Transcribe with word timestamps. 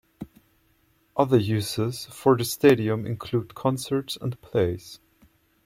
Other 1.15 1.37
uses 1.37 2.07
for 2.07 2.35
the 2.35 2.43
stadium 2.43 3.05
include 3.05 3.53
concerts 3.53 4.17
and 4.19 4.41
plays. 4.41 4.99